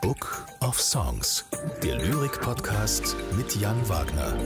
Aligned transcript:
Book 0.00 0.46
of 0.60 0.80
Songs, 0.80 1.44
der 1.82 1.96
Lyrik-Podcast 1.96 3.16
mit 3.36 3.56
Jan 3.56 3.88
Wagner. 3.88 4.38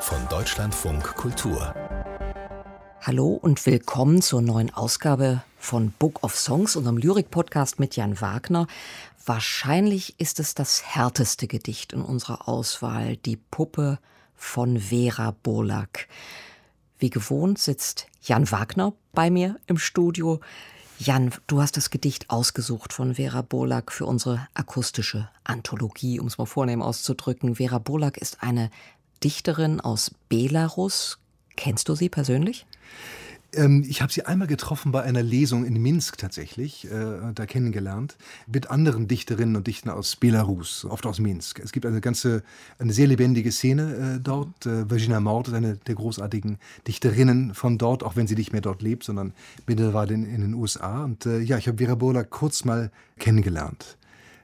Von 0.00 0.28
Deutschlandfunk 0.28 1.16
Kultur. 1.16 1.74
Hallo 3.00 3.32
und 3.32 3.66
willkommen 3.66 4.22
zur 4.22 4.40
neuen 4.40 4.72
Ausgabe 4.72 5.42
von 5.58 5.90
Book 5.90 6.22
of 6.22 6.36
Songs, 6.36 6.76
unserem 6.76 6.96
Lyrik-Podcast 6.96 7.80
mit 7.80 7.96
Jan 7.96 8.20
Wagner. 8.20 8.68
Wahrscheinlich 9.26 10.20
ist 10.20 10.38
es 10.38 10.54
das 10.54 10.84
härteste 10.84 11.48
Gedicht 11.48 11.92
in 11.92 12.02
unserer 12.02 12.48
Auswahl, 12.48 13.16
Die 13.16 13.36
Puppe 13.36 13.98
von 14.36 14.78
Vera 14.78 15.34
Burlak. 15.42 16.06
Wie 16.98 17.10
gewohnt 17.10 17.58
sitzt 17.58 18.06
Jan 18.20 18.48
Wagner 18.52 18.92
bei 19.12 19.28
mir 19.28 19.56
im 19.66 19.78
Studio. 19.78 20.40
Jan, 20.98 21.32
du 21.46 21.60
hast 21.60 21.76
das 21.76 21.90
Gedicht 21.90 22.30
ausgesucht 22.30 22.92
von 22.92 23.16
Vera 23.16 23.42
Bolak 23.42 23.90
für 23.90 24.06
unsere 24.06 24.46
akustische 24.54 25.28
Anthologie, 25.42 26.20
um 26.20 26.26
es 26.28 26.38
mal 26.38 26.46
vornehm 26.46 26.80
auszudrücken. 26.80 27.56
Vera 27.56 27.78
Bolak 27.78 28.18
ist 28.18 28.42
eine 28.42 28.70
Dichterin 29.24 29.80
aus 29.80 30.12
Belarus. 30.28 31.18
Kennst 31.56 31.88
du 31.88 31.94
sie 31.94 32.08
persönlich? 32.08 32.66
Ähm, 33.54 33.84
ich 33.86 34.00
habe 34.00 34.12
sie 34.12 34.24
einmal 34.24 34.48
getroffen 34.48 34.92
bei 34.92 35.02
einer 35.02 35.22
Lesung 35.22 35.64
in 35.64 35.80
Minsk 35.80 36.18
tatsächlich, 36.18 36.90
äh, 36.90 37.32
da 37.34 37.46
kennengelernt, 37.46 38.16
mit 38.46 38.70
anderen 38.70 39.08
Dichterinnen 39.08 39.56
und 39.56 39.66
Dichtern 39.66 39.90
aus 39.90 40.16
Belarus, 40.16 40.84
oft 40.84 41.04
aus 41.06 41.18
Minsk. 41.18 41.58
Es 41.58 41.72
gibt 41.72 41.84
eine 41.84 42.00
ganze, 42.00 42.42
eine 42.78 42.92
sehr 42.92 43.06
lebendige 43.06 43.52
Szene 43.52 44.16
äh, 44.16 44.20
dort. 44.20 44.66
Äh, 44.66 44.90
Virginia 44.90 45.20
Mord 45.20 45.48
ist 45.48 45.54
eine 45.54 45.76
der 45.76 45.94
großartigen 45.94 46.58
Dichterinnen 46.86 47.54
von 47.54 47.78
dort, 47.78 48.02
auch 48.02 48.16
wenn 48.16 48.26
sie 48.26 48.36
nicht 48.36 48.52
mehr 48.52 48.62
dort 48.62 48.82
lebt, 48.82 49.04
sondern 49.04 49.34
mittlerweile 49.66 50.14
in, 50.14 50.24
in 50.24 50.40
den 50.40 50.54
USA. 50.54 51.04
Und 51.04 51.26
äh, 51.26 51.40
ja, 51.40 51.58
ich 51.58 51.68
habe 51.68 51.78
Vera 51.78 51.94
Burla 51.94 52.24
kurz 52.24 52.64
mal 52.64 52.90
kennengelernt. 53.18 53.98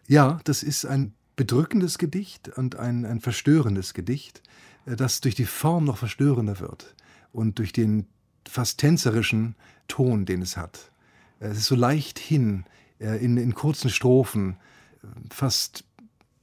Ja, 0.06 0.40
das 0.44 0.62
ist 0.62 0.84
ein 0.84 1.14
bedrückendes 1.36 1.98
Gedicht 1.98 2.48
und 2.48 2.76
ein, 2.76 3.06
ein 3.06 3.20
verstörendes 3.20 3.94
Gedicht, 3.94 4.42
äh, 4.86 4.96
das 4.96 5.22
durch 5.22 5.34
die 5.34 5.46
Form 5.46 5.84
noch 5.84 5.96
verstörender 5.96 6.60
wird 6.60 6.94
und 7.32 7.58
durch 7.58 7.72
den 7.72 8.06
fast 8.48 8.78
tänzerischen 8.78 9.54
Ton, 9.86 10.24
den 10.24 10.42
es 10.42 10.56
hat. 10.56 10.90
Es 11.40 11.58
ist 11.58 11.66
so 11.66 11.76
leicht 11.76 12.18
hin, 12.18 12.64
äh, 12.98 13.22
in, 13.24 13.36
in 13.36 13.54
kurzen 13.54 13.90
Strophen, 13.90 14.56
fast 15.30 15.84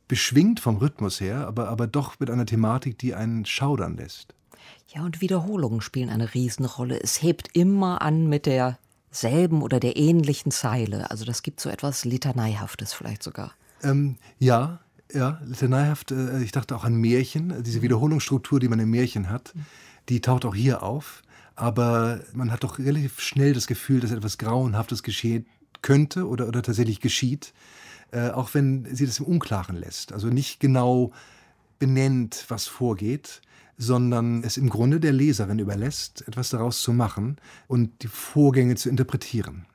beschwingt 0.08 0.60
vom 0.60 0.78
Rhythmus 0.78 1.20
her, 1.20 1.48
aber, 1.48 1.70
aber 1.70 1.88
doch 1.88 2.20
mit 2.20 2.30
einer 2.30 2.46
Thematik, 2.46 2.98
die 2.98 3.16
einen 3.16 3.46
schaudern 3.46 3.98
lässt. 3.98 4.34
Ja, 4.88 5.04
und 5.04 5.22
Wiederholungen 5.22 5.82
spielen 5.82 6.10
eine 6.10 6.34
Riesenrolle. 6.34 7.00
Es 7.02 7.22
hebt 7.22 7.50
immer 7.54 8.02
an 8.02 8.28
mit 8.28 8.46
derselben 8.46 9.62
oder 9.62 9.80
der 9.80 9.98
ähnlichen 9.98 10.52
Zeile. 10.52 11.10
Also 11.12 11.26
das 11.26 11.44
gibt 11.44 11.60
so 11.60 11.70
etwas 11.70 12.06
Litaneihaftes 12.06 12.94
vielleicht 12.94 13.24
sogar. 13.24 13.54
Ähm, 13.84 14.16
ja, 14.40 14.80
ja, 15.12 15.40
litaneihaft. 15.44 16.12
Äh, 16.12 16.44
ich 16.44 16.52
dachte 16.52 16.76
auch 16.76 16.84
an 16.84 16.96
Märchen, 16.96 17.64
diese 17.64 17.82
Wiederholungsstruktur, 17.82 18.60
die 18.60 18.68
man 18.68 18.80
im 18.80 18.90
Märchen 18.90 19.30
hat, 19.30 19.54
die 20.08 20.22
taucht 20.22 20.46
auch 20.46 20.56
hier 20.56 20.84
auf 20.84 21.24
aber 21.56 22.22
man 22.34 22.52
hat 22.52 22.64
doch 22.64 22.80
relativ 22.80 23.20
schnell 23.20 23.54
das 23.54 23.68
Gefühl, 23.68 24.00
dass 24.00 24.12
etwas 24.12 24.38
Grauenhaftes 24.38 25.04
geschehen 25.04 25.46
könnte 25.82 26.28
oder, 26.28 26.48
oder 26.48 26.62
tatsächlich 26.62 27.00
geschieht, 27.00 27.54
äh, 28.12 28.30
auch 28.30 28.54
wenn 28.54 28.94
sie 28.94 29.06
das 29.06 29.20
im 29.20 29.26
Unklaren 29.26 29.76
lässt. 29.76 30.12
Also 30.12 30.28
nicht 30.28 30.60
genau 30.60 31.12
benennt, 31.80 32.46
was 32.50 32.68
vorgeht, 32.68 33.42
sondern 33.78 34.44
es 34.44 34.58
im 34.58 34.70
Grunde 34.70 35.00
der 35.00 35.14
Leserin 35.14 35.60
überlässt, 35.60 36.28
etwas 36.28 36.50
daraus 36.50 36.82
zu 36.82 36.94
machen 36.94 37.38
und 37.68 38.04
die 38.04 38.08
Vorgänge 38.08 38.76
zu 38.76 38.90
interpretieren. 38.90 39.66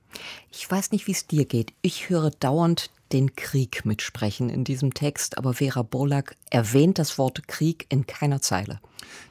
Ich 0.51 0.69
weiß 0.69 0.93
nicht, 0.93 1.07
wie 1.07 1.13
es 1.13 1.27
dir 1.27 1.45
geht. 1.45 1.73
Ich 1.83 2.09
höre 2.09 2.31
dauernd 2.31 2.91
den 3.13 3.35
Krieg 3.37 3.85
mitsprechen 3.85 4.49
in 4.49 4.65
diesem 4.65 4.95
Text, 4.95 5.37
aber 5.39 5.55
Vera 5.55 5.83
Bolak 5.83 6.37
erwähnt 6.51 6.99
das 6.99 7.19
Wort 7.19 7.47
Krieg 7.49 7.87
in 7.89 8.07
keiner 8.07 8.41
Zeile. 8.41 8.81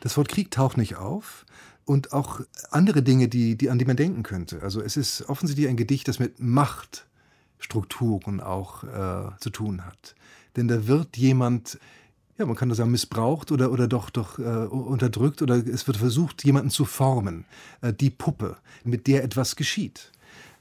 Das 0.02 0.18
Wort 0.18 0.30
Krieg 0.30 0.52
taucht 0.52 0.78
nicht 0.78 0.96
auf 0.96 1.46
und 1.90 2.14
auch 2.14 2.40
andere 2.70 3.02
Dinge, 3.02 3.30
die, 3.30 3.58
die, 3.58 3.72
an 3.72 3.80
die 3.80 3.86
man 3.86 3.98
denken 3.98 4.22
könnte. 4.22 4.62
Also 4.62 4.80
es 4.80 4.96
ist 4.96 5.28
offensichtlich 5.28 5.68
ein 5.68 5.76
Gedicht, 5.76 6.08
das 6.08 6.20
mit 6.20 6.40
Machtstrukturen 6.40 8.42
auch 8.42 8.84
äh, 8.84 9.32
zu 9.40 9.50
tun 9.50 9.84
hat. 9.84 10.14
Denn 10.56 10.68
da 10.68 10.86
wird 10.86 11.18
jemand, 11.18 11.80
ja, 12.38 12.46
man 12.46 12.56
kann 12.56 12.68
nur 12.68 12.76
sagen, 12.76 12.92
missbraucht 12.92 13.52
oder, 13.52 13.72
oder 13.72 13.88
doch, 13.88 14.12
doch 14.12 14.38
äh, 14.38 14.68
unterdrückt 14.68 15.42
oder 15.42 15.56
es 15.56 15.88
wird 15.88 15.98
versucht, 15.98 16.46
jemanden 16.46 16.70
zu 16.70 16.86
formen. 16.86 17.46
Äh, 17.82 17.92
die 17.92 18.12
Puppe, 18.12 18.58
mit 18.84 19.08
der 19.08 19.24
etwas 19.24 19.56
geschieht. 19.56 20.12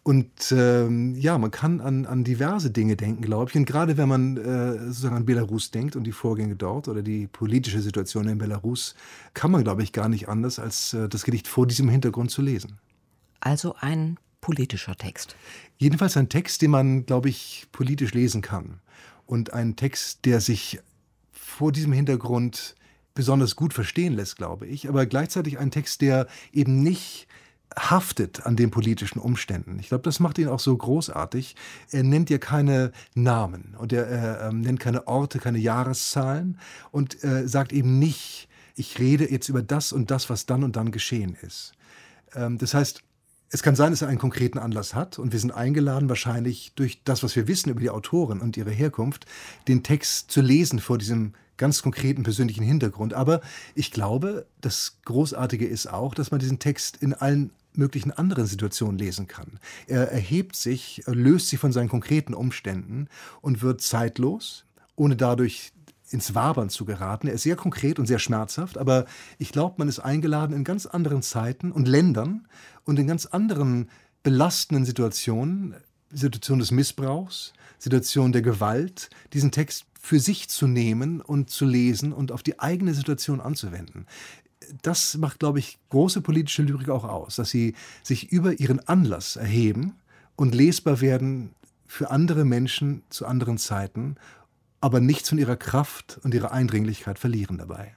Und 0.09 0.53
ähm, 0.53 1.17
ja, 1.17 1.37
man 1.37 1.51
kann 1.51 1.83
an, 1.83 2.07
an 2.07 2.25
diverse 2.25 2.71
Dinge 2.71 2.97
denken, 2.97 3.21
glaube 3.21 3.51
ich. 3.51 3.57
Und 3.59 3.67
gerade 3.67 3.99
wenn 3.99 4.09
man 4.09 4.39
äh, 4.39 4.79
sozusagen 4.87 5.15
an 5.15 5.27
Belarus 5.27 5.71
denkt 5.71 5.97
und 5.97 6.05
die 6.05 6.13
Vorgänge 6.13 6.57
dort 6.57 6.89
oder 6.89 7.03
die 7.03 7.27
politische 7.27 7.83
Situation 7.83 8.27
in 8.27 8.39
Belarus, 8.39 8.95
kann 9.35 9.51
man, 9.51 9.65
glaube 9.65 9.83
ich, 9.83 9.93
gar 9.93 10.09
nicht 10.09 10.27
anders, 10.31 10.59
als 10.59 10.95
äh, 10.95 11.11
das 11.11 11.25
Gedicht 11.25 11.47
vor 11.47 11.67
diesem 11.67 11.91
Hintergrund 11.91 12.31
zu 12.31 12.41
lesen. 12.41 12.79
Also 13.41 13.75
ein 13.81 14.17
politischer 14.41 14.97
Text. 14.97 15.37
Jedenfalls 15.77 16.17
ein 16.17 16.31
Text, 16.31 16.63
den 16.63 16.71
man, 16.71 17.05
glaube 17.05 17.29
ich, 17.29 17.67
politisch 17.71 18.15
lesen 18.15 18.41
kann. 18.41 18.81
Und 19.27 19.53
ein 19.53 19.77
Text, 19.77 20.25
der 20.25 20.41
sich 20.41 20.81
vor 21.33 21.71
diesem 21.71 21.93
Hintergrund 21.93 22.77
besonders 23.13 23.57
gut 23.57 23.75
verstehen 23.75 24.15
lässt, 24.15 24.37
glaube 24.37 24.67
ich. 24.69 24.89
Aber 24.89 25.05
gleichzeitig 25.05 25.59
ein 25.59 25.71
Text, 25.71 26.01
der 26.01 26.29
eben 26.51 26.83
nicht 26.83 27.29
haftet 27.77 28.47
an 28.47 28.57
den 28.57 28.71
politischen 28.71 29.19
Umständen. 29.19 29.79
Ich 29.79 29.89
glaube, 29.89 30.03
das 30.03 30.21
macht 30.21 30.39
ihn 30.39 30.49
auch 30.49 30.61
so 30.61 30.77
großartig. 30.77 31.57
Er 31.91 32.03
nennt 32.03 32.31
ja 32.31 32.39
keine 32.39 32.93
Namen 33.15 33.77
und 33.79 33.93
er, 33.93 34.49
ähm, 34.49 34.61
nennt 34.61 34.81
keine 34.81 35.07
Orte, 35.07 35.39
keine 35.39 35.59
Jahreszahlen 35.59 36.59
und 36.91 37.23
äh, 37.25 37.47
sagt 37.47 37.73
eben 37.73 37.99
nicht, 37.99 38.49
ich 38.75 38.99
rede 38.99 39.31
jetzt 39.31 39.49
über 39.49 39.63
das 39.63 39.93
und 39.93 40.11
das, 40.11 40.31
was 40.31 40.47
dann 40.47 40.65
und 40.65 40.77
dann 40.77 40.91
geschehen 40.91 41.37
ist. 41.43 41.73
Ähm, 42.35 42.59
das 42.59 42.75
heißt, 42.75 43.03
es 43.51 43.63
kann 43.63 43.77
sein, 43.77 43.93
dass 43.93 44.03
er 44.03 44.09
einen 44.09 44.19
konkreten 44.19 44.59
Anlass 44.59 44.95
hat 44.95 45.19
und 45.19 45.33
wir 45.33 45.41
sind 45.41 45.53
eingeladen, 45.53 46.09
wahrscheinlich 46.09 46.73
durch 46.75 47.03
das, 47.05 47.23
was 47.23 47.35
wir 47.35 47.49
wissen 47.49 47.71
über 47.71 47.81
die 47.81 47.91
Autorin 47.91 48.41
und 48.41 48.57
ihre 48.57 48.71
Herkunft, 48.71 49.25
den 49.69 49.83
Text 49.83 50.31
zu 50.31 50.43
lesen 50.43 50.81
vor 50.81 50.99
diesem 50.99 51.33
ganz 51.59 51.83
konkreten 51.83 52.23
persönlichen 52.23 52.65
Hintergrund. 52.65 53.13
Aber 53.13 53.41
ich 53.75 53.91
glaube, 53.91 54.47
das 54.61 54.99
Großartige 55.05 55.67
ist 55.67 55.93
auch, 55.93 56.15
dass 56.15 56.31
man 56.31 56.41
diesen 56.41 56.59
Text 56.59 56.97
in 56.97 57.13
allen 57.13 57.51
möglichen 57.75 58.11
anderen 58.11 58.47
Situationen 58.47 58.99
lesen 58.99 59.29
kann. 59.29 59.61
Er 59.87 60.11
erhebt 60.11 60.57
sich, 60.57 61.03
löst 61.07 61.49
sich 61.49 61.59
von 61.59 61.73
seinen 61.73 61.89
konkreten 61.89 62.35
Umständen 62.35 63.09
und 63.41 63.63
wird 63.63 63.81
zeitlos, 63.81 64.65
ohne 64.97 65.17
dadurch 65.17 65.73
ins 66.11 66.35
Wabern 66.35 66.71
zu 66.71 66.85
geraten. 66.85 67.29
Er 67.29 67.35
ist 67.35 67.43
sehr 67.43 67.57
konkret 67.57 67.99
und 67.99 68.07
sehr 68.07 68.19
schmerzhaft, 68.19 68.79
aber 68.79 69.05
ich 69.39 69.53
glaube, 69.53 69.75
man 69.79 69.89
ist 69.89 70.01
eingeladen 70.01 70.57
in 70.57 70.65
ganz 70.65 70.87
anderen 70.87 71.23
Zeiten 71.23 71.71
und 71.71 71.87
Ländern 71.87 72.47
und 72.85 72.99
in 72.99 73.07
ganz 73.07 73.27
anderen 73.27 73.91
belastenden 74.23 74.85
Situationen, 74.85 75.75
Situationen 76.11 76.61
des 76.61 76.71
Missbrauchs, 76.71 77.53
Situationen 77.79 78.33
der 78.33 78.43
Gewalt, 78.43 79.11
diesen 79.33 79.53
Text 79.53 79.88
für 80.09 80.21
sich 80.21 80.49
zu 80.49 80.67
nehmen 80.67 81.21
und 81.21 81.51
zu 81.51 81.67
lesen 81.67 82.15
und 82.15 82.33
auf 82.33 82.43
die 82.43 82.59
eigene 82.59 82.95
Situation 82.95 83.41
anzuwenden 83.43 84.07
das 84.83 85.17
macht, 85.17 85.39
glaube 85.39 85.59
ich, 85.59 85.79
große 85.91 86.21
politische 86.21 86.63
Lyrik 86.63 86.89
auch 86.89 87.05
aus, 87.05 87.37
dass 87.37 87.51
sie 87.51 87.75
sich 88.03 88.31
über 88.31 88.61
ihren 88.61 88.87
Anlass 88.87 89.37
erheben 89.37 89.95
und 90.37 90.55
lesbar 90.55 91.01
werden 91.01 91.55
für 91.87 92.11
andere 92.11 92.45
Menschen 92.45 93.03
zu 93.09 93.27
anderen 93.27 93.59
Zeiten, 93.59 94.17
aber 94.81 95.01
nichts 95.01 95.31
von 95.31 95.39
ihrer 95.39 95.57
Kraft 95.57 96.21
und 96.23 96.35
ihrer 96.35 96.53
Eindringlichkeit 96.53 97.19
verlieren 97.19 97.57
dabei. 97.57 97.97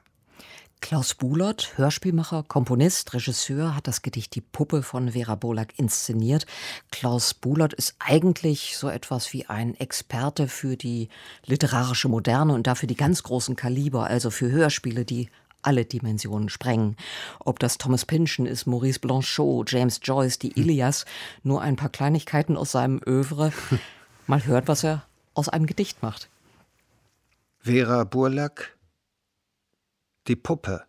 Klaus 0.81 1.13
Bulert, 1.13 1.77
Hörspielmacher, 1.77 2.43
Komponist, 2.47 3.13
Regisseur, 3.13 3.75
hat 3.75 3.87
das 3.87 4.01
Gedicht 4.01 4.35
Die 4.35 4.41
Puppe 4.41 4.83
von 4.83 5.11
Vera 5.11 5.35
Bolak 5.35 5.77
inszeniert. 5.77 6.45
Klaus 6.91 7.33
Bulert 7.33 7.73
ist 7.73 7.95
eigentlich 7.99 8.75
so 8.77 8.89
etwas 8.89 9.31
wie 9.31 9.45
ein 9.45 9.79
Experte 9.79 10.47
für 10.47 10.75
die 10.75 11.07
literarische 11.45 12.09
Moderne 12.09 12.53
und 12.53 12.67
dafür 12.67 12.87
die 12.87 12.95
ganz 12.95 13.23
großen 13.23 13.55
Kaliber, 13.55 14.07
also 14.07 14.31
für 14.31 14.51
Hörspiele, 14.51 15.05
die 15.05 15.29
alle 15.61 15.85
Dimensionen 15.85 16.49
sprengen. 16.49 16.97
Ob 17.39 17.59
das 17.59 17.77
Thomas 17.77 18.05
Pynchon 18.05 18.45
ist, 18.45 18.65
Maurice 18.65 18.99
Blanchot, 18.99 19.71
James 19.71 19.99
Joyce, 20.03 20.39
die 20.39 20.59
Ilias, 20.59 21.05
nur 21.43 21.61
ein 21.61 21.75
paar 21.75 21.89
Kleinigkeiten 21.89 22.57
aus 22.57 22.71
seinem 22.71 22.99
Övre. 23.07 23.53
Mal 24.27 24.45
hört, 24.45 24.67
was 24.67 24.83
er 24.83 25.03
aus 25.35 25.47
einem 25.47 25.67
Gedicht 25.67 26.01
macht. 26.01 26.29
Vera 27.59 28.03
Burlack, 28.03 28.75
die 30.27 30.35
Puppe. 30.35 30.85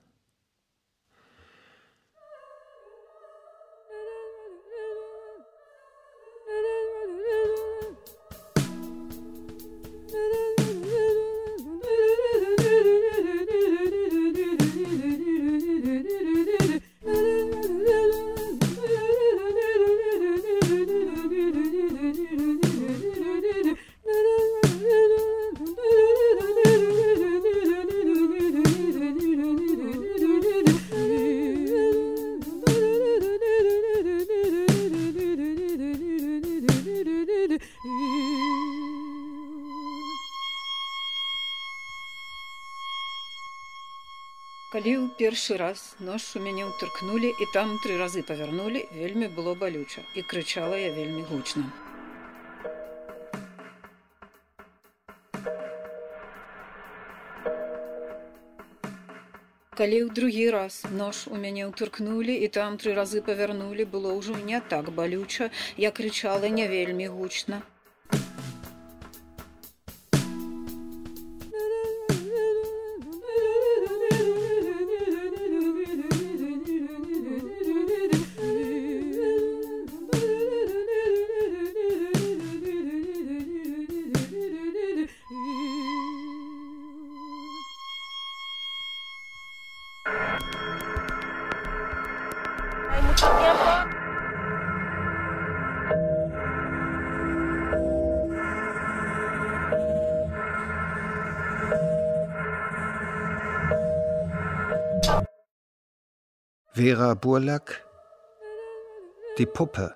першы 45.22 45.58
раз 45.62 45.82
нож 46.02 46.24
у 46.38 46.42
мяне 46.42 46.66
ўтыркнулі 46.68 47.30
і 47.30 47.46
там 47.54 47.76
тры 47.84 47.98
разы 48.02 48.24
павярнулі, 48.26 48.82
вельмі 48.98 49.30
было 49.38 49.54
балюча 49.54 50.02
і 50.18 50.24
крычала 50.32 50.80
я 50.82 50.90
вельмі 50.96 51.22
гучна. 51.30 51.70
Калі 59.78 59.98
ў 60.04 60.10
другі 60.10 60.50
раз 60.58 60.82
нож 60.90 61.30
у 61.30 61.38
мяне 61.38 61.70
ўтыркнулі 61.70 62.34
і 62.34 62.48
там 62.50 62.82
тры 62.82 62.98
разы 62.98 63.22
павярнулі, 63.22 63.86
было 63.86 64.18
ўжо 64.18 64.34
не 64.52 64.58
так 64.74 64.90
балюча, 64.90 65.54
я 65.78 65.94
крычала 65.94 66.50
не 66.50 66.66
вельмі 66.66 67.14
гучна. 67.14 67.62
Vera 106.75 107.13
Burlack 107.13 107.85
Die 109.37 109.45
Puppe 109.45 109.95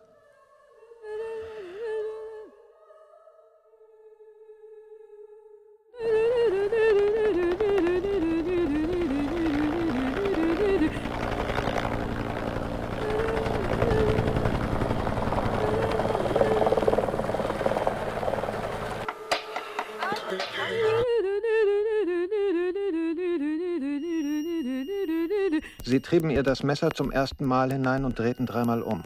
Sie 25.87 26.01
trieben 26.01 26.31
ihr 26.31 26.43
das 26.43 26.65
Messer 26.65 26.91
zum 26.91 27.13
ersten 27.13 27.45
Mal 27.45 27.73
hinein 27.73 28.05
und 28.05 28.19
drehten 28.19 28.45
dreimal 28.45 28.83
um. 28.83 29.05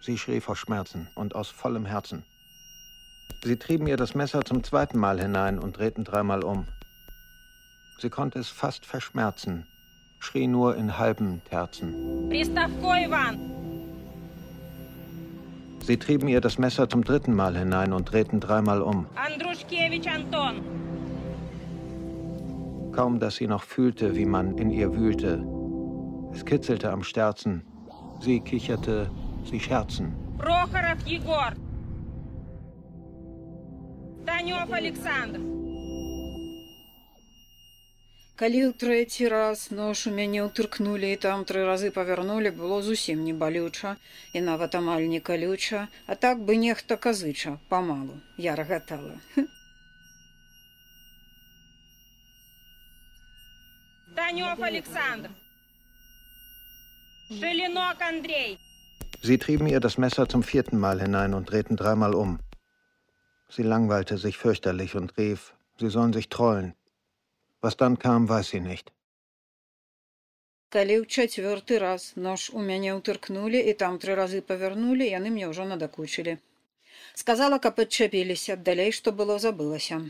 Sie 0.00 0.16
schrie 0.16 0.40
vor 0.40 0.54
Schmerzen 0.54 1.08
und 1.16 1.34
aus 1.34 1.48
vollem 1.48 1.84
Herzen. 1.86 2.22
Sie 3.42 3.56
trieben 3.56 3.88
ihr 3.88 3.96
das 3.96 4.14
Messer 4.14 4.44
zum 4.44 4.62
zweiten 4.62 4.96
Mal 4.96 5.20
hinein 5.20 5.58
und 5.58 5.76
drehten 5.76 6.04
dreimal 6.04 6.44
um. 6.44 6.66
Sie 7.98 8.10
konnte 8.10 8.38
es 8.38 8.48
fast 8.48 8.86
verschmerzen, 8.86 9.66
schrie 10.20 10.46
nur 10.46 10.76
in 10.76 10.98
halben 10.98 11.42
Terzen. 11.50 12.30
Sie 15.84 15.96
trieben 15.96 16.28
ihr 16.28 16.40
das 16.40 16.58
Messer 16.58 16.88
zum 16.88 17.02
dritten 17.02 17.34
Mal 17.34 17.58
hinein 17.58 17.92
und 17.92 18.04
drehten 18.04 18.38
dreimal 18.38 18.82
um. 18.82 19.08
Anton. 20.06 20.62
Kaum, 22.92 23.18
dass 23.18 23.34
sie 23.34 23.48
noch 23.48 23.64
fühlte, 23.64 24.14
wie 24.14 24.26
man 24.26 24.58
in 24.58 24.70
ihr 24.70 24.94
wühlte, 24.94 25.57
es 26.33 26.43
kitzelte 26.43 26.91
am 26.91 27.03
Sterzen. 27.03 27.61
Sie 28.21 28.39
kicherte, 28.39 29.09
sie 29.49 29.59
scherzen. 29.59 30.13
Prochorov 30.37 30.99
Jegor. 31.05 31.53
Танёв 34.25 34.71
Александр. 34.71 35.39
Калі 38.33 38.59
ў 38.65 38.73
трэці 38.81 39.27
раз 39.29 39.69
нож 39.69 40.09
у 40.09 40.11
мяне 40.11 40.41
ўтыркнулі 40.47 41.11
і 41.13 41.19
там 41.21 41.45
тры 41.45 41.61
разы 41.67 41.91
павярнулі, 41.93 42.49
было 42.57 42.81
зусім 42.81 43.21
не 43.27 43.33
балюча 43.33 43.95
і 44.33 44.41
нават 44.41 44.73
амаль 44.79 45.05
не 45.11 45.19
калюча, 45.19 45.87
а 46.07 46.15
так 46.15 46.41
бы 46.41 46.55
нехта 46.57 46.97
казыча 46.97 47.59
памалу 47.69 48.17
я 48.37 48.55
рагатала. 48.55 49.15
Танёв 54.17 54.63
Александр. 54.63 55.29
Schelinok 57.29 58.01
Andrei. 58.01 58.57
Sie 59.21 59.37
trieben 59.37 59.67
ihr 59.67 59.79
das 59.79 59.97
Messer 59.97 60.27
zum 60.27 60.43
vierten 60.43 60.77
Mal 60.77 60.99
hinein 61.01 61.33
und 61.33 61.49
drehten 61.49 61.77
dreimal 61.77 62.13
um. 62.13 62.39
Sie 63.49 63.63
langweilte 63.63 64.17
sich 64.17 64.37
fürchterlich 64.37 64.95
und 64.95 65.17
rief, 65.17 65.53
sie 65.79 65.89
sollen 65.89 66.13
sich 66.13 66.29
trollen. 66.29 66.73
Was 67.61 67.77
dann 67.77 67.99
kam, 67.99 68.27
weiß 68.27 68.49
sie 68.49 68.59
nicht. 68.59 68.91
Калі 70.73 70.93
ў 71.01 71.05
чацвёрты 71.05 71.77
раз 71.77 72.03
нож 72.17 72.49
у 72.57 72.61
мяне 72.67 72.97
ўтыркнулі 72.97 73.59
і 73.61 73.73
там 73.81 73.99
тры 74.01 74.15
разы 74.17 74.39
павярнулі, 74.41 75.05
яны 75.05 75.29
мне 75.29 75.45
ўжо 75.51 75.69
надакучылі. 75.69 76.33
Сказала, 77.13 77.59
каб 77.61 77.77
адчапіліся, 77.83 78.57
далей 78.69 78.89
што 78.97 79.13
было 79.19 79.37
забылася. 79.43 80.01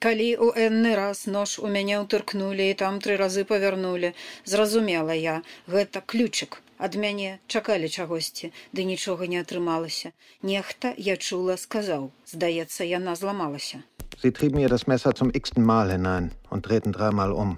Калі 0.00 0.28
ў 0.36 0.68
энны 0.68 0.92
раз 0.92 1.24
нож 1.24 1.56
у 1.56 1.68
мяне 1.72 1.96
ўтыркнулі 2.04 2.64
і 2.68 2.74
там 2.80 3.00
тры 3.00 3.16
разы 3.16 3.44
павярнулі, 3.48 4.12
зразумела 4.44 5.16
я, 5.16 5.40
гэта 5.72 6.02
ключык. 6.04 6.60
Ад 6.76 6.98
мяне 7.00 7.40
чакалі 7.48 7.88
чагосьці, 7.88 8.52
ды 8.76 8.84
нічога 8.84 9.24
не 9.32 9.40
атрымалася. 9.40 10.12
Нехта, 10.44 10.92
я 11.00 11.16
чула, 11.16 11.56
сказаў, 11.56 12.10
здаецца, 12.28 12.84
яна 12.84 13.16
зламалася. 13.16 13.80
Sie 14.20 14.32
trieben 14.32 14.60
ihr 14.60 14.68
das 14.68 14.86
Messer 14.86 15.14
zum 15.14 15.32
x-ten 15.32 15.64
Mal 15.64 15.90
hinein 15.90 16.30
und 16.50 16.68
drehten 16.68 16.92
dreimal 16.92 17.32
um. 17.32 17.56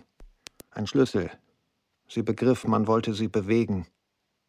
Ein 0.70 0.86
Schlüssel. 0.86 1.30
Sie 2.08 2.22
begriff, 2.22 2.64
man 2.64 2.86
wollte 2.86 3.14
sie 3.14 3.26
bewegen. 3.26 3.86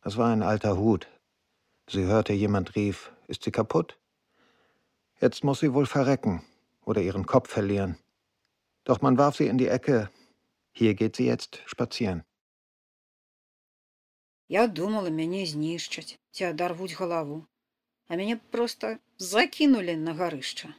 Das 0.03 0.17
war 0.17 0.29
ein 0.29 0.43
alter 0.43 0.77
Hut. 0.77 1.07
Sie 1.89 2.05
hörte, 2.05 2.33
jemand 2.33 2.75
rief, 2.75 3.11
ist 3.27 3.43
sie 3.43 3.51
kaputt? 3.51 3.97
Jetzt 5.19 5.43
muss 5.43 5.59
sie 5.59 5.73
wohl 5.73 5.87
verrecken 5.87 6.43
oder 6.85 7.01
ihren 7.01 7.25
Kopf 7.25 7.49
verlieren. 7.49 7.97
Doch 8.83 9.01
man 9.01 9.17
warf 9.17 9.35
sie 9.37 9.47
in 9.47 9.57
die 9.57 9.67
Ecke. 9.67 10.09
Hier 10.71 10.93
geht 10.95 11.15
sie 11.15 11.25
jetzt 11.25 11.61
spazieren. 11.65 12.23
Я 14.49 14.65
думала, 14.67 15.09
мяне 15.13 15.45
знішчаць 15.45 16.17
ці 16.33 16.43
адарвуць 16.49 16.97
галаву, 16.97 17.45
а 18.09 18.17
мяне 18.17 18.37
проста 18.53 18.97
закінулі 19.17 19.93
на 20.05 20.15
гарышча. 20.17 20.73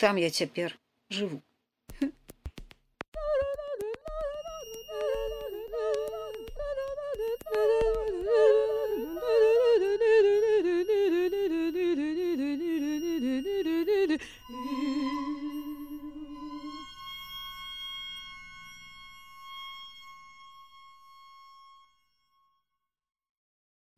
Там 0.00 0.16
я 0.16 0.30
цяпер 0.30 0.78
жыву. 1.10 1.42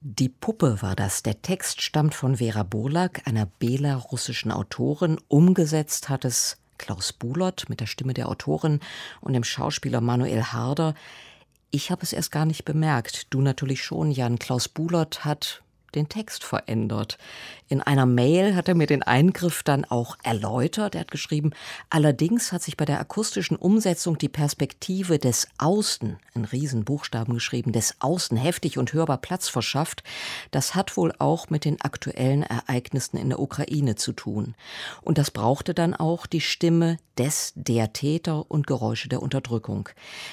Die 0.03 0.29
Puppe 0.29 0.81
war 0.81 0.96
das. 0.96 1.22
Der 1.22 1.43
Text 1.43 1.84
stammt 1.84 2.15
von 2.15 2.38
Vera 2.38 2.63
Bolak, 2.63 3.27
einer 3.27 3.46
belarussischen 3.46 4.51
Autorin. 4.51 5.20
Umgesetzt 5.27 6.10
hat 6.10 6.25
es 6.25 6.58
Klaus 6.79 7.13
Bulert 7.13 7.70
mit 7.70 7.81
der 7.81 7.86
Stimme 7.86 8.15
der 8.15 8.27
Autorin 8.27 8.79
und 9.22 9.34
dem 9.34 9.43
Schauspieler 9.43 10.01
Manuel 10.01 10.41
Harder. 10.46 10.96
Ich 11.70 11.91
habe 11.91 12.01
es 12.01 12.13
erst 12.13 12.31
gar 12.31 12.46
nicht 12.46 12.65
bemerkt. 12.65 13.27
Du 13.31 13.41
natürlich 13.41 13.84
schon, 13.84 14.10
Jan. 14.10 14.39
Klaus 14.39 14.67
Bulert 14.67 15.24
hat 15.24 15.62
den 15.95 16.10
Text 16.10 16.43
verändert. 16.43 17.17
In 17.67 17.81
einer 17.81 18.05
Mail 18.05 18.55
hat 18.55 18.67
er 18.67 18.75
mir 18.75 18.88
den 18.88 19.01
Eingriff 19.03 19.63
dann 19.63 19.86
auch 19.86 20.17
erläutert. 20.24 20.95
Er 20.95 21.01
hat 21.01 21.12
geschrieben, 21.12 21.51
allerdings 21.89 22.51
hat 22.51 22.62
sich 22.62 22.75
bei 22.75 22.83
der 22.83 23.00
akustischen 23.00 23.55
Umsetzung 23.55 24.17
die 24.17 24.27
Perspektive 24.27 25.19
des 25.19 25.48
Außen, 25.57 26.17
in 26.33 26.45
Riesenbuchstaben 26.45 27.33
geschrieben, 27.33 27.71
des 27.71 27.95
Außen 28.00 28.36
heftig 28.36 28.77
und 28.77 28.91
hörbar 28.91 29.19
Platz 29.19 29.48
verschafft. 29.48 30.03
Das 30.51 30.75
hat 30.75 30.98
wohl 30.98 31.13
auch 31.17 31.50
mit 31.50 31.63
den 31.63 31.79
aktuellen 31.79 32.43
Ereignissen 32.43 33.17
in 33.17 33.29
der 33.29 33.39
Ukraine 33.39 33.95
zu 33.95 34.12
tun. 34.12 34.55
Und 35.01 35.17
das 35.17 35.31
brauchte 35.31 35.74
dann 35.74 35.93
auch 35.93 36.25
die 36.25 36.41
Stimme 36.41 36.98
des, 37.17 37.53
der 37.55 37.93
Täter 37.93 38.50
und 38.50 38.67
Geräusche 38.67 39.07
der 39.07 39.21
Unterdrückung. 39.21 39.89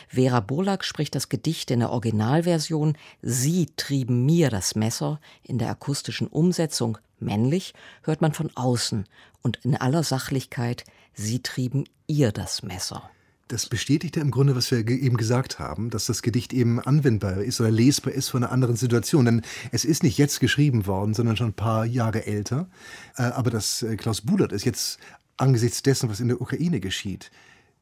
Vera 0.09 0.41
Bolak 0.41 0.85
spricht 0.85 1.15
das 1.15 1.29
Gedicht 1.29 1.71
in 1.71 1.81
der 1.81 1.91
Originalversion. 1.91 2.97
Sie 3.23 3.67
trieben 3.77 4.25
mir 4.27 4.51
das 4.51 4.75
Messer 4.75 5.21
in 5.49 5.59
der 5.59 5.71
akustischen 5.71 6.29
Umsetzung 6.29 6.99
männlich 7.19 7.75
hört 8.03 8.21
man 8.21 8.33
von 8.33 8.51
außen 8.55 9.07
und 9.43 9.57
in 9.65 9.77
aller 9.77 10.03
Sachlichkeit, 10.05 10.85
sie 11.15 11.43
trieben 11.43 11.85
ihr 12.07 12.33
das 12.33 12.63
Messer. 12.63 13.11
das 13.49 13.67
bestätigt 13.67 14.17
ja 14.17 14.23
im 14.23 14.31
Grunde, 14.31 14.55
was 14.55 14.71
wir 14.71 14.87
eben 14.87 15.17
gesagt 15.17 15.59
haben, 15.59 15.89
dass 15.89 16.05
das 16.05 16.21
Gedicht 16.21 16.53
eben 16.53 16.81
anwendbar 16.81 17.39
ist 17.39 17.61
oder 17.61 17.71
lesbar 17.71 18.13
ist 18.13 18.29
von 18.29 18.45
einer 18.45 18.53
anderen 18.53 18.77
Situation. 18.77 19.25
Denn 19.25 19.43
es 19.73 19.87
ist 19.87 20.03
nicht 20.03 20.19
jetzt 20.19 20.41
geschrieben 20.41 20.87
worden, 20.87 21.15
sondern 21.15 21.37
schon 21.37 21.49
ein 21.49 21.55
paar 21.55 21.87
Jahre 21.87 22.27
älter. 22.27 22.69
Äh, 23.17 23.23
aber 23.23 23.51
dass 23.51 23.83
äh, 23.83 23.97
Klaus 23.97 24.21
Budert 24.21 24.53
es 24.53 24.65
jetzt 24.65 24.99
angesichts 25.39 25.83
dessen, 25.83 26.11
was 26.11 26.21
in 26.21 26.29
der 26.29 26.43
Ukraine 26.43 26.79
geschieht, 26.79 27.31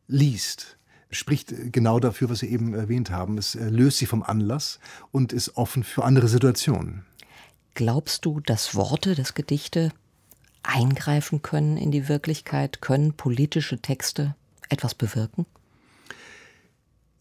liest, 0.07 0.79
spricht 1.11 1.73
genau 1.73 1.99
dafür, 1.99 2.31
was 2.31 2.41
Sie 2.41 2.49
eben 2.49 2.75
erwähnt 2.75 3.11
haben. 3.11 3.37
Es 3.37 3.57
äh, 3.57 3.69
löst 3.69 3.99
sie 3.99 4.07
vom 4.07 4.23
Anlass 4.23 4.79
und 5.11 5.33
ist 5.33 5.57
offen 5.57 5.83
für 5.83 6.05
andere 6.05 6.29
Situationen. 6.29 7.05
Glaubst 7.77 8.25
du, 8.25 8.41
dass 8.41 8.75
Worte, 8.75 9.15
dass 9.15 9.35
Gedichte 9.35 9.93
eingreifen 10.63 11.43
können 11.43 11.77
in 11.77 11.91
die 11.91 12.09
Wirklichkeit? 12.09 12.81
Können 12.81 13.13
politische 13.13 13.79
Texte 13.79 14.35
etwas 14.71 14.95
bewirken? 14.95 15.45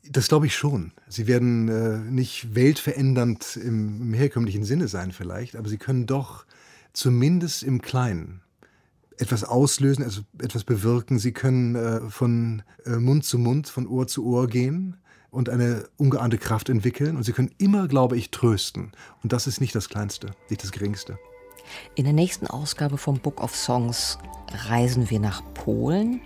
Das 0.09 0.29
glaube 0.29 0.45
ich 0.45 0.55
schon. 0.55 0.93
Sie 1.09 1.27
werden 1.27 1.67
äh, 1.67 1.97
nicht 2.09 2.55
weltverändernd 2.55 3.57
im, 3.57 4.01
im, 4.01 4.13
herkömmlichen 4.13 4.63
Sinne 4.63 4.87
sein 4.87 5.11
vielleicht, 5.11 5.57
aber 5.57 5.67
sie 5.67 5.77
können 5.77 6.05
doch 6.05 6.45
zumindest 6.93 7.61
im 7.61 7.81
Kleinen 7.81 8.41
etwas 9.17 9.43
auslösen, 9.43 10.05
also 10.05 10.21
etwas 10.39 10.63
bewirken. 10.63 11.19
Sie 11.19 11.33
können 11.33 11.75
äh, 11.75 12.09
von 12.09 12.63
äh, 12.85 12.91
Mund 12.91 13.25
zu 13.25 13.39
Mund, 13.39 13.67
von 13.67 13.87
Ohr 13.87 14.07
zu 14.07 14.25
Ohr 14.25 14.47
gehen 14.47 14.95
und 15.35 15.49
eine 15.49 15.87
ungeahnte 15.97 16.37
Kraft 16.37 16.69
entwickeln. 16.69 17.17
Und 17.17 17.23
sie 17.23 17.33
können 17.33 17.51
immer, 17.57 17.87
glaube 17.87 18.17
ich, 18.17 18.31
trösten. 18.31 18.91
Und 19.21 19.33
das 19.33 19.47
ist 19.47 19.61
nicht 19.61 19.75
das 19.75 19.89
Kleinste, 19.89 20.31
nicht 20.49 20.63
das 20.63 20.71
Geringste. 20.71 21.19
In 21.95 22.05
der 22.05 22.13
nächsten 22.13 22.47
Ausgabe 22.47 22.97
vom 22.97 23.19
Book 23.19 23.41
of 23.41 23.55
Songs 23.55 24.17
reisen 24.69 25.09
wir 25.09 25.19
nach 25.19 25.41
Polen 25.53 26.21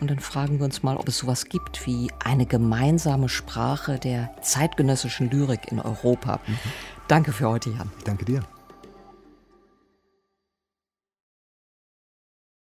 und 0.00 0.10
dann 0.10 0.18
fragen 0.18 0.58
wir 0.58 0.64
uns 0.64 0.82
mal, 0.82 0.96
ob 0.96 1.08
es 1.08 1.18
sowas 1.18 1.46
gibt 1.46 1.86
wie 1.86 2.10
eine 2.24 2.46
gemeinsame 2.46 3.28
Sprache 3.28 3.98
der 3.98 4.30
zeitgenössischen 4.42 5.30
Lyrik 5.30 5.70
in 5.70 5.80
Europa. 5.80 6.40
Mhm. 6.46 6.58
Danke 7.08 7.32
für 7.32 7.48
heute, 7.48 7.70
Jan. 7.70 7.90
Danke 8.04 8.24
dir. 8.24 8.42